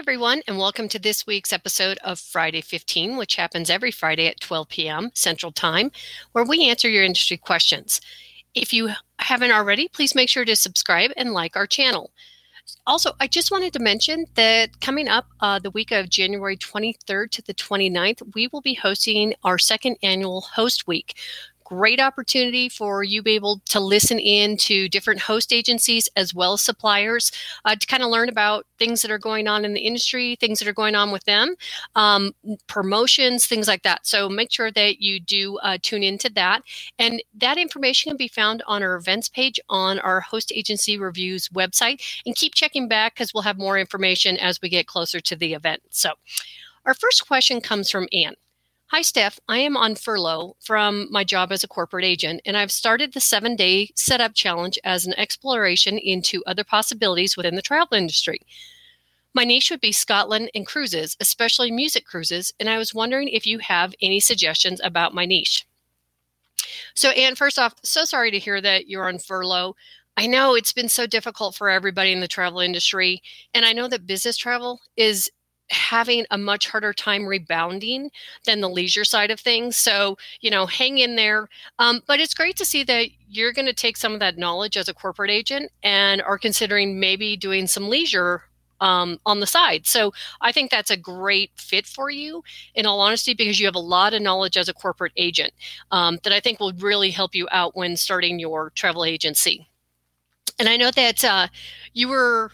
[0.00, 4.40] everyone, and welcome to this week's episode of Friday 15, which happens every Friday at
[4.40, 5.10] 12 p.m.
[5.12, 5.92] Central Time,
[6.32, 8.00] where we answer your industry questions.
[8.54, 12.12] If you haven't already, please make sure to subscribe and like our channel.
[12.86, 17.30] Also, I just wanted to mention that coming up uh, the week of January 23rd
[17.32, 21.14] to the 29th, we will be hosting our second annual Host Week
[21.70, 26.54] great opportunity for you be able to listen in to different host agencies as well
[26.54, 27.30] as suppliers
[27.64, 30.58] uh, to kind of learn about things that are going on in the industry, things
[30.58, 31.54] that are going on with them,
[31.94, 32.32] um,
[32.66, 34.04] promotions, things like that.
[34.04, 36.62] So make sure that you do uh, tune into that.
[36.98, 41.48] And that information can be found on our events page on our host agency reviews
[41.50, 42.02] website.
[42.26, 45.54] And keep checking back because we'll have more information as we get closer to the
[45.54, 45.82] event.
[45.90, 46.14] So
[46.84, 48.34] our first question comes from Anne.
[48.92, 49.38] Hi, Steph.
[49.48, 53.20] I am on furlough from my job as a corporate agent, and I've started the
[53.20, 58.40] seven day setup challenge as an exploration into other possibilities within the travel industry.
[59.32, 63.46] My niche would be Scotland and cruises, especially music cruises, and I was wondering if
[63.46, 65.68] you have any suggestions about my niche.
[66.96, 69.76] So, Anne, first off, so sorry to hear that you're on furlough.
[70.16, 73.22] I know it's been so difficult for everybody in the travel industry,
[73.54, 75.30] and I know that business travel is
[75.70, 78.10] having a much harder time rebounding
[78.44, 79.76] than the leisure side of things.
[79.76, 81.48] So, you know, hang in there.
[81.78, 84.76] Um, but it's great to see that you're going to take some of that knowledge
[84.76, 88.42] as a corporate agent and are considering maybe doing some leisure
[88.80, 89.86] um, on the side.
[89.86, 92.42] So I think that's a great fit for you,
[92.74, 95.52] in all honesty, because you have a lot of knowledge as a corporate agent
[95.92, 99.68] um, that I think will really help you out when starting your travel agency.
[100.58, 101.48] And I know that uh,
[101.92, 102.52] you were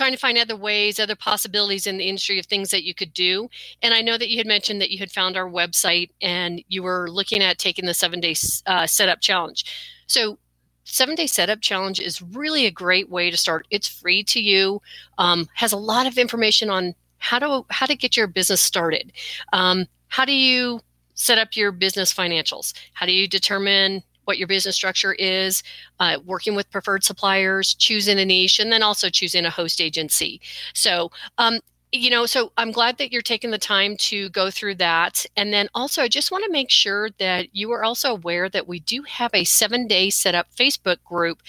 [0.00, 3.12] trying to find other ways, other possibilities in the industry of things that you could
[3.12, 3.50] do.
[3.82, 6.82] And I know that you had mentioned that you had found our website and you
[6.82, 8.34] were looking at taking the seven day
[8.64, 9.66] uh, setup challenge.
[10.06, 10.38] So,
[10.84, 13.66] seven day setup challenge is really a great way to start.
[13.68, 14.80] It's free to you,
[15.18, 19.12] um, has a lot of information on how to how to get your business started.
[19.52, 20.80] Um, how do you
[21.12, 22.72] set up your business financials?
[22.94, 25.64] How do you determine what your business structure is,
[25.98, 30.40] uh, working with preferred suppliers, choosing a niche, and then also choosing a host agency.
[30.72, 31.58] So, um,
[31.90, 35.26] you know, so I'm glad that you're taking the time to go through that.
[35.36, 38.68] And then also, I just want to make sure that you are also aware that
[38.68, 41.42] we do have a seven day setup Facebook group.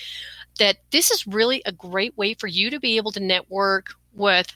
[0.58, 4.48] That this is really a great way for you to be able to network with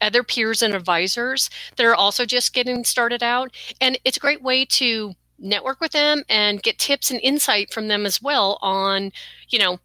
[0.00, 3.54] other peers and advisors that are also just getting started out.
[3.78, 7.88] And it's a great way to network with them and get tips and insight from
[7.88, 9.10] them as well on
[9.48, 9.78] you know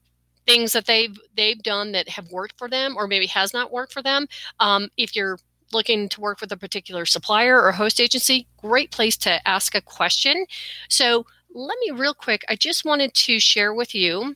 [0.46, 3.94] things that they've they've done that have worked for them or maybe has not worked
[3.94, 4.28] for them
[4.60, 5.38] um, if you're
[5.72, 9.82] looking to work with a particular supplier or host agency great place to ask a
[9.82, 10.46] question
[10.90, 14.36] so let me real quick i just wanted to share with you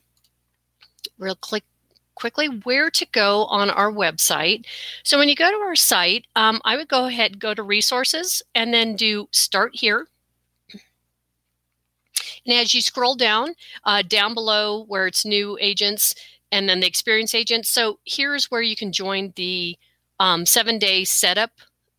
[1.18, 1.64] real quick
[2.14, 4.64] quickly where to go on our website.
[5.02, 8.42] So when you go to our site, um, I would go ahead, go to resources,
[8.54, 10.06] and then do start here.
[12.46, 16.14] And as you scroll down, uh, down below where it's new agents
[16.52, 17.68] and then the experienced agents.
[17.68, 19.76] So here's where you can join the
[20.20, 21.50] um, seven day setup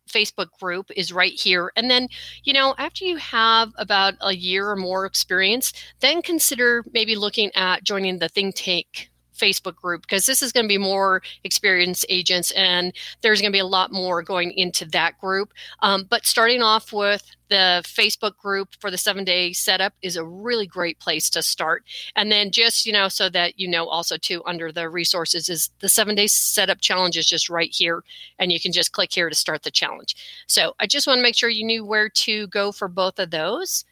[0.08, 1.72] Facebook group is right here.
[1.76, 2.08] And then,
[2.44, 7.50] you know, after you have about a year or more experience, then consider maybe looking
[7.54, 12.06] at joining the think tank Facebook group because this is going to be more experienced
[12.08, 12.92] agents and
[13.22, 15.52] there's going to be a lot more going into that group.
[15.80, 20.24] Um, but starting off with the Facebook group for the seven day setup is a
[20.24, 21.84] really great place to start.
[22.14, 25.70] And then just, you know, so that you know also too under the resources is
[25.80, 28.02] the seven day setup challenge is just right here.
[28.38, 30.16] And you can just click here to start the challenge.
[30.46, 33.30] So I just want to make sure you knew where to go for both of
[33.30, 33.84] those.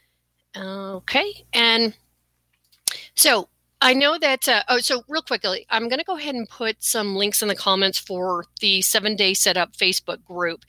[0.57, 1.45] Okay.
[1.53, 1.97] And
[3.15, 3.49] so
[3.85, 4.49] I know that.
[4.49, 7.49] Uh, oh, so real quickly, I'm going to go ahead and put some links in
[7.49, 10.65] the comments for the seven day setup Facebook group,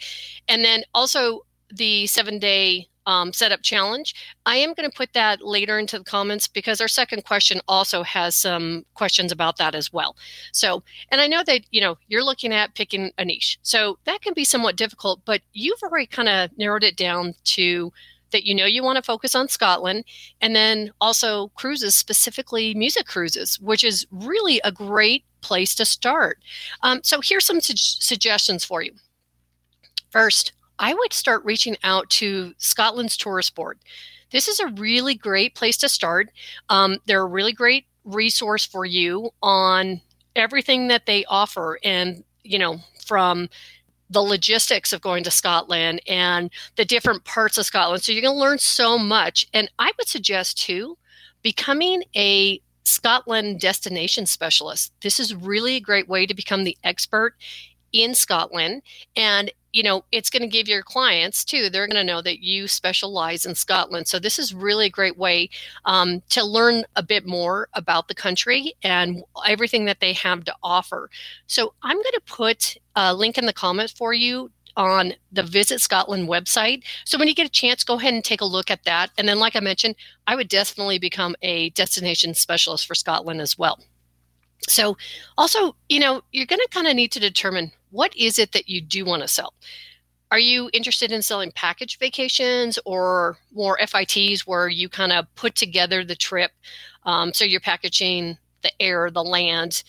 [0.49, 4.15] and then also the seven day um, setup challenge.
[4.45, 8.03] I am going to put that later into the comments because our second question also
[8.03, 10.17] has some questions about that as well.
[10.51, 14.23] So, and I know that you know you're looking at picking a niche, so that
[14.23, 17.93] can be somewhat difficult, but you've already kind of narrowed it down to
[18.35, 20.03] that you know you want to focus on Scotland,
[20.41, 26.40] and then also cruises, specifically music cruises, which is really a great place to start.
[26.84, 28.91] Um, so here's some su- suggestions for you.
[30.09, 33.79] First, I would start reaching out to Scotland's Tourist Board.
[34.32, 36.29] This is a really great place to start.
[36.67, 40.02] Um, they're a really great resource for you on
[40.35, 43.47] everything that they offer and you know from
[44.09, 48.03] the logistics of going to Scotland and the different parts of Scotland.
[48.03, 49.47] So you're going to learn so much.
[49.53, 50.97] And I would suggest too
[51.41, 54.93] becoming a Scotland destination specialist.
[55.02, 57.35] This is really a great way to become the expert
[57.95, 58.83] in Scotland.
[59.15, 62.39] And you know, it's going to give your clients too, they're going to know that
[62.39, 64.07] you specialize in Scotland.
[64.07, 65.49] So, this is really a great way
[65.83, 70.55] um, to learn a bit more about the country and everything that they have to
[70.63, 71.09] offer.
[71.47, 75.81] So, I'm going to put a link in the comments for you on the Visit
[75.81, 76.83] Scotland website.
[77.05, 79.09] So when you get a chance, go ahead and take a look at that.
[79.17, 79.95] And then, like I mentioned,
[80.27, 83.79] I would definitely become a destination specialist for Scotland as well.
[84.67, 84.97] So,
[85.37, 88.67] also, you know, you're going to kind of need to determine what is it that
[88.67, 89.53] you do want to sell.
[90.29, 95.55] Are you interested in selling package vacations or more FITs where you kind of put
[95.55, 96.51] together the trip?
[97.03, 99.83] Um, so you're packaging the air, the land,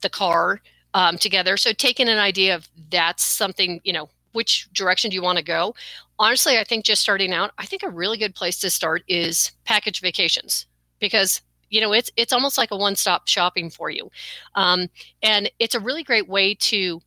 [0.00, 0.62] the car
[0.94, 1.56] um, together.
[1.56, 5.44] So taking an idea of that's something, you know, which direction do you want to
[5.44, 5.74] go?
[6.18, 9.52] Honestly, I think just starting out, I think a really good place to start is
[9.64, 10.66] package vacations
[10.98, 14.10] because you know it's it's almost like a one-stop shopping for you
[14.56, 14.88] um,
[15.22, 17.00] and it's a really great way to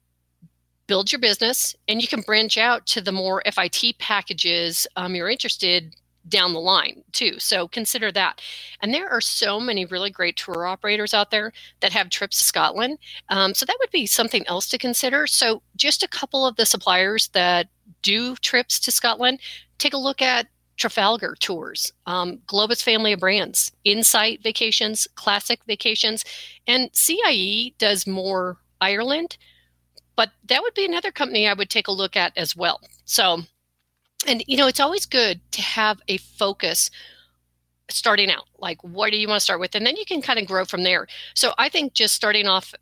[0.93, 5.27] build your business and you can branch out to the more fit packages um, you're
[5.27, 5.95] interested
[6.29, 7.39] down the line too.
[7.39, 8.39] So consider that.
[8.79, 12.45] And there are so many really great tour operators out there that have trips to
[12.45, 12.99] scotland
[13.29, 15.25] um, so that would be something else to consider.
[15.25, 17.69] So just a couple of the suppliers that
[18.03, 19.39] do trips to scotland
[19.79, 20.45] take a look at
[20.77, 26.23] Trafalgar Tours, um, Globus Family of Brands, Insight Vacations, Classic Vacations,
[26.67, 29.37] and CIE does more Ireland,
[30.15, 32.81] but that would be another company I would take a look at as well.
[33.05, 33.41] So,
[34.27, 36.89] and you know, it's always good to have a focus
[37.89, 38.45] starting out.
[38.57, 39.75] Like, what do you want to start with?
[39.75, 41.07] And then you can kind of grow from there.
[41.33, 42.73] So, I think just starting off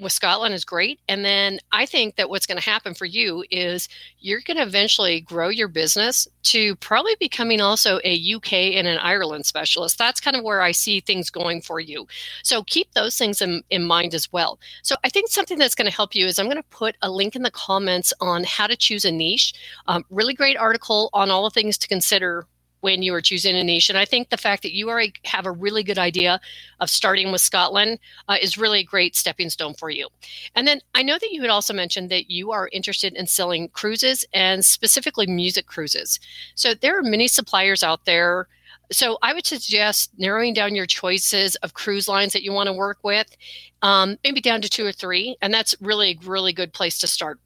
[0.00, 1.00] with Scotland is great.
[1.08, 3.88] And then I think that what's going to happen for you is
[4.20, 8.98] you're going to eventually grow your business to probably becoming also a UK and an
[8.98, 9.98] Ireland specialist.
[9.98, 12.06] That's kind of where I see things going for you.
[12.42, 14.60] So keep those things in, in mind as well.
[14.82, 17.10] So I think something that's going to help you is I'm going to put a
[17.10, 19.52] link in the comments on how to choose a niche.
[19.88, 22.46] Um, really great article on all the things to consider
[22.80, 23.88] when you are choosing a niche.
[23.88, 26.40] And I think the fact that you already have a really good idea
[26.80, 27.98] of starting with Scotland
[28.28, 30.08] uh, is really a great stepping stone for you.
[30.54, 33.68] And then I know that you had also mentioned that you are interested in selling
[33.68, 36.20] cruises and specifically music cruises.
[36.54, 38.48] So there are many suppliers out there.
[38.90, 42.72] So I would suggest narrowing down your choices of cruise lines that you want to
[42.72, 43.36] work with,
[43.82, 45.36] um, maybe down to two or three.
[45.42, 47.38] And that's really really good place to start.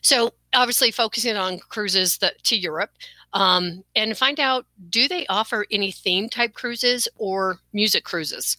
[0.00, 2.90] So obviously focusing on cruises that, to Europe
[3.36, 8.56] um, and find out do they offer any theme type cruises or music cruises.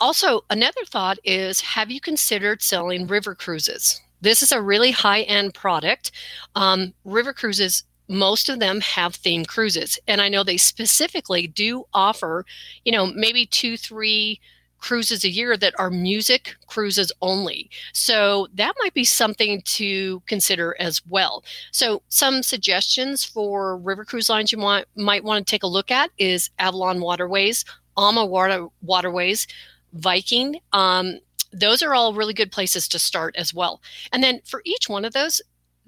[0.00, 3.98] Also, another thought is have you considered selling river cruises?
[4.20, 6.12] This is a really high end product.
[6.54, 11.84] Um, river cruises most of them have themed cruises and i know they specifically do
[11.94, 12.44] offer
[12.84, 14.38] you know maybe two three
[14.82, 17.70] cruises a year that are music cruises only.
[17.92, 21.44] So that might be something to consider as well.
[21.70, 25.90] So some suggestions for river cruise lines you want, might want to take a look
[25.90, 27.64] at is Avalon Waterways,
[27.96, 29.46] AMA Water, Waterways,
[29.94, 30.60] Viking.
[30.72, 31.20] Um,
[31.52, 33.80] those are all really good places to start as well.
[34.12, 35.40] And then for each one of those,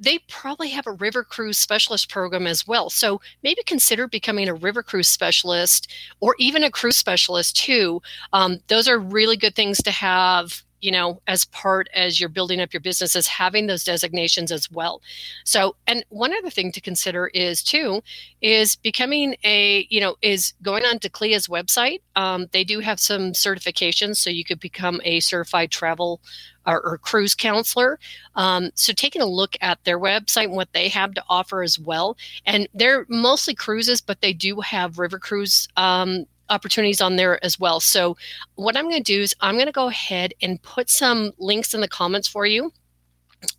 [0.05, 2.91] they probably have a river cruise specialist program as well.
[2.91, 8.01] So maybe consider becoming a river cruise specialist or even a cruise specialist too.
[8.33, 12.61] Um, those are really good things to have you know as part as you're building
[12.61, 15.01] up your business is having those designations as well
[15.45, 18.03] so and one other thing to consider is too
[18.43, 23.01] is becoming a you know is going on to CLIA's website um, they do have
[23.01, 26.21] some certifications so you could become a certified travel
[26.67, 27.99] or, or cruise counselor.
[28.37, 31.79] Um, so taking a look at their website and what they have to offer as
[31.79, 32.17] well.
[32.47, 37.59] And they're mostly cruises, but they do have river cruise um, opportunities on there as
[37.59, 37.81] well.
[37.81, 38.17] So
[38.55, 41.75] what I'm going to do is I'm going to go ahead and put some links
[41.75, 42.73] in the comments for you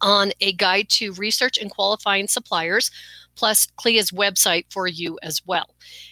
[0.01, 2.91] on a guide to research and qualifying suppliers
[3.35, 5.69] plus CLIA's website for you as well.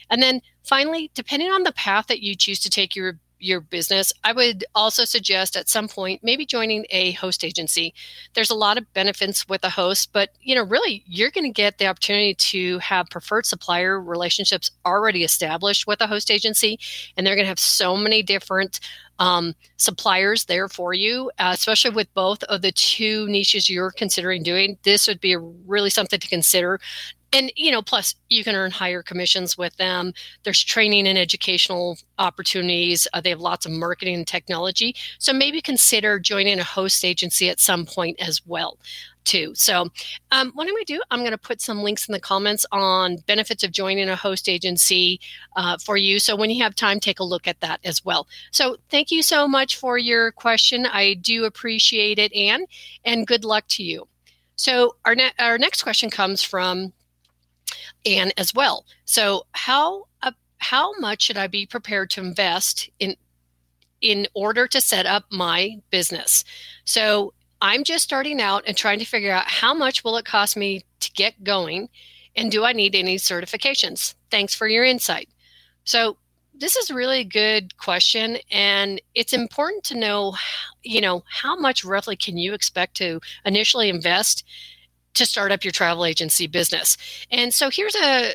[0.09, 4.13] And then finally, depending on the path that you choose to take your your business,
[4.23, 7.93] I would also suggest at some point maybe joining a host agency.
[8.33, 11.49] There's a lot of benefits with a host, but you know, really you're going to
[11.49, 16.79] get the opportunity to have preferred supplier relationships already established with a host agency,
[17.17, 18.79] and they're going to have so many different
[19.19, 24.43] um, suppliers there for you, uh, especially with both of the two niches you're considering
[24.43, 24.77] doing.
[24.83, 26.79] This would be really something to consider
[27.33, 30.13] and you know plus you can earn higher commissions with them
[30.43, 35.61] there's training and educational opportunities uh, they have lots of marketing and technology so maybe
[35.61, 38.77] consider joining a host agency at some point as well
[39.23, 39.53] too.
[39.55, 39.89] So,
[40.31, 42.65] um, what I'm going to do, I'm going to put some links in the comments
[42.71, 45.19] on benefits of joining a host agency
[45.55, 46.19] uh, for you.
[46.19, 48.27] So, when you have time, take a look at that as well.
[48.51, 50.85] So, thank you so much for your question.
[50.85, 52.65] I do appreciate it, Anne,
[53.05, 54.07] and good luck to you.
[54.55, 56.93] So, our, ne- our next question comes from
[58.05, 58.85] Anne as well.
[59.05, 63.15] So, how uh, how much should I be prepared to invest in
[64.01, 66.43] in order to set up my business?
[66.85, 70.57] So, I'm just starting out and trying to figure out how much will it cost
[70.57, 71.89] me to get going
[72.35, 74.15] and do I need any certifications?
[74.31, 75.29] Thanks for your insight.
[75.85, 76.17] So,
[76.55, 80.35] this is really a good question and it's important to know
[80.83, 84.43] you know how much roughly can you expect to initially invest
[85.13, 86.97] to start up your travel agency business
[87.31, 88.33] and so here's a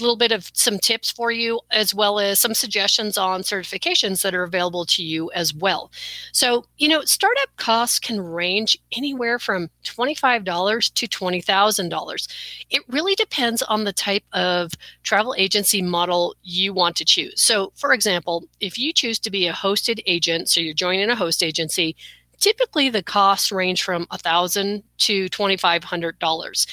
[0.00, 4.34] little bit of some tips for you, as well as some suggestions on certifications that
[4.34, 5.90] are available to you as well.
[6.32, 12.28] So, you know, startup costs can range anywhere from $25 to $20,000.
[12.70, 17.40] It really depends on the type of travel agency model you want to choose.
[17.40, 21.16] So, for example, if you choose to be a hosted agent, so you're joining a
[21.16, 21.96] host agency,
[22.42, 26.66] typically the costs range from a 1,000 to $2,500.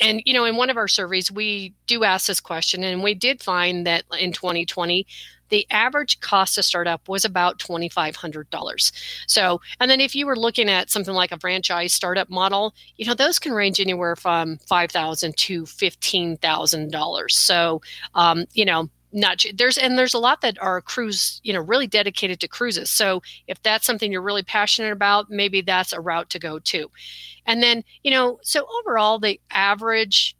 [0.00, 3.14] And, you know, in one of our surveys, we do ask this question, and we
[3.14, 5.06] did find that in 2020,
[5.50, 8.92] the average cost to start up was about $2,500.
[9.28, 13.06] So, and then if you were looking at something like a franchise startup model, you
[13.06, 17.30] know, those can range anywhere from 5,000 to $15,000.
[17.30, 17.82] So,
[18.16, 21.86] um, you know, not there's and there's a lot that are cruise you know really
[21.86, 26.28] dedicated to cruises so if that's something you're really passionate about maybe that's a route
[26.28, 26.90] to go to
[27.46, 30.36] and then you know so overall the average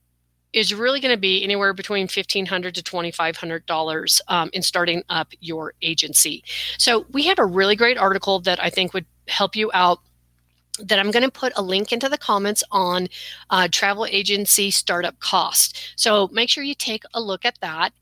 [0.53, 5.73] is really going to be anywhere between 1500 to $2500 um, in starting up your
[5.81, 6.43] agency
[6.77, 10.01] so we have a really great article that i think would help you out
[10.81, 13.09] that I'm going to put a link into the comments on
[13.51, 15.93] uh, travel agency startup cost.
[15.97, 17.93] So make sure you take a look at that.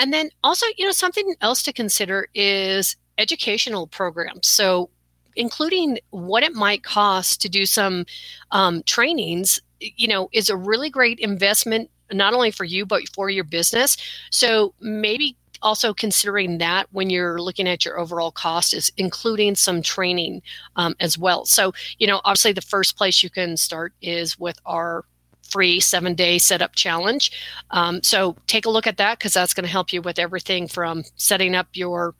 [0.00, 4.48] And then also, you know, something else to consider is educational programs.
[4.48, 4.88] So,
[5.36, 8.04] including what it might cost to do some
[8.50, 13.28] um, trainings, you know, is a really great investment, not only for you, but for
[13.28, 13.98] your business.
[14.30, 19.82] So, maybe also considering that when you're looking at your overall cost is including some
[19.82, 20.40] training
[20.76, 21.44] um, as well.
[21.44, 25.04] So, you know, obviously the first place you can start is with our
[25.50, 27.32] free seven day setup challenge.
[27.70, 30.68] Um, so take a look at that because that's going to help you with everything
[30.68, 32.14] from setting up your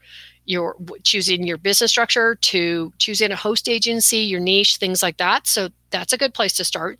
[0.47, 5.47] your choosing your business structure to choosing a host agency, your niche, things like that.
[5.47, 6.99] So that's a good place to start.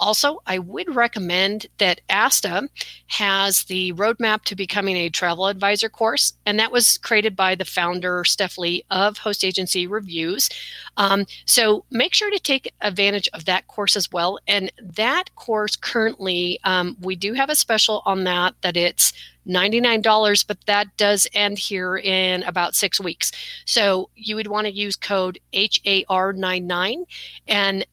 [0.00, 2.70] Also, I would recommend that ASTA
[3.08, 7.66] has the roadmap to becoming a travel advisor course, and that was created by the
[7.66, 10.48] founder, Steph Lee, of Host Agency Reviews.
[10.96, 14.38] Um, so make sure to take advantage of that course as well.
[14.48, 19.12] And that course currently, um, we do have a special on that, that it's
[19.46, 23.32] $99, but that does end here in about six weeks.
[23.66, 27.04] So you would want to use code HAR99
[27.48, 27.86] and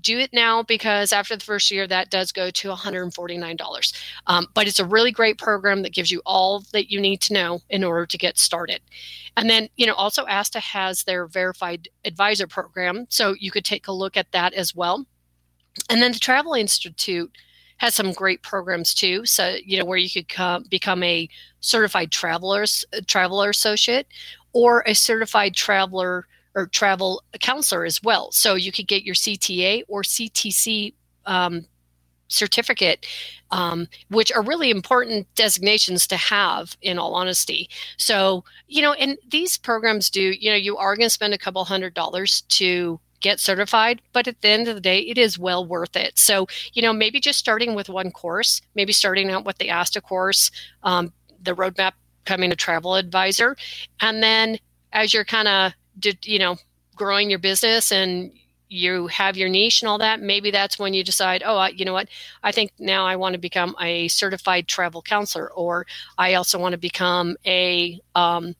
[0.00, 3.92] do it now because after the first year, that does go to $149.
[4.26, 7.32] Um, but it's a really great program that gives you all that you need to
[7.32, 8.80] know in order to get started.
[9.36, 13.06] And then, you know, also ASTA has their verified advisor program.
[13.08, 15.06] So you could take a look at that as well.
[15.90, 17.36] And then the Travel Institute
[17.78, 19.26] has some great programs too.
[19.26, 21.28] So, you know, where you could come, become a
[21.60, 22.64] certified traveler,
[23.06, 24.06] traveler associate
[24.52, 28.30] or a certified traveler or travel counselor as well.
[28.32, 30.94] So you could get your CTA or CTC
[31.26, 31.66] um,
[32.28, 33.06] certificate,
[33.50, 37.68] um, which are really important designations to have, in all honesty.
[37.96, 41.38] So, you know, and these programs do, you know, you are going to spend a
[41.38, 45.38] couple hundred dollars to get certified, but at the end of the day, it is
[45.38, 46.18] well worth it.
[46.18, 50.02] So, you know, maybe just starting with one course, maybe starting out with the ASTA
[50.02, 50.50] course,
[50.82, 51.92] um, the roadmap
[52.24, 53.56] becoming a travel advisor,
[54.00, 54.58] and then
[54.92, 55.72] as you're kind of
[56.22, 56.56] you know
[56.96, 58.32] growing your business and
[58.68, 61.84] you have your niche and all that maybe that's when you decide oh I, you
[61.84, 62.08] know what?
[62.42, 65.86] I think now i want to become a certified travel counselor or
[66.18, 68.54] i also want to become a um,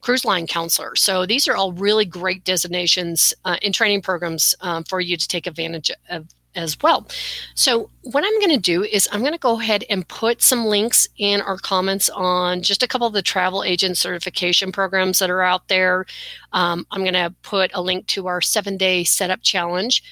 [0.00, 0.96] cruise line counselor.
[0.96, 5.28] So these are all really great designations uh, in training programs um, for you to
[5.28, 7.06] take advantage of as well.
[7.54, 10.66] So, what I'm going to do is I'm going to go ahead and put some
[10.66, 15.30] links in our comments on just a couple of the travel agent certification programs that
[15.30, 16.06] are out there.
[16.52, 20.02] Um, I'm going to put a link to our seven day setup challenge,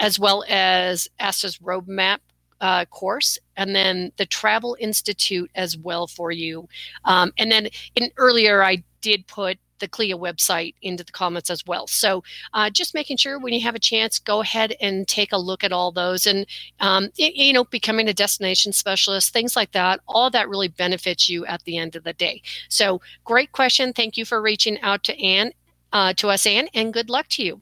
[0.00, 2.18] as well as ASTA's roadmap
[2.60, 6.68] uh, course, and then the Travel Institute as well for you.
[7.04, 11.66] Um, and then in earlier, I did put the CLIA website into the comments as
[11.66, 11.86] well.
[11.86, 12.22] So
[12.54, 15.64] uh, just making sure when you have a chance, go ahead and take a look
[15.64, 16.46] at all those and,
[16.80, 20.00] um, you know, becoming a destination specialist, things like that.
[20.06, 22.42] All that really benefits you at the end of the day.
[22.68, 23.92] So great question.
[23.92, 25.52] Thank you for reaching out to Anne,
[25.92, 27.60] uh, to us, Anne, and good luck to you.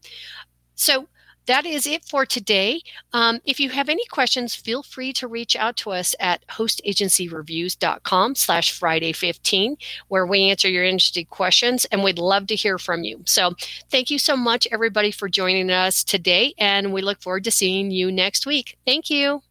[0.75, 1.09] So
[1.47, 2.83] that is it for today.
[3.13, 8.35] Um, if you have any questions, feel free to reach out to us at hostagencyreviews.com
[8.35, 9.77] slash Friday 15,
[10.09, 13.23] where we answer your interesting questions and we'd love to hear from you.
[13.27, 13.55] So
[13.91, 16.55] thank you so much, everybody, for joining us today.
[16.59, 18.77] And we look forward to seeing you next week.
[18.87, 19.43] Thank you.